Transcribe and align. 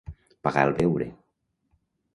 Pagar 0.47 0.63
el 0.69 0.73
beure. 0.79 1.09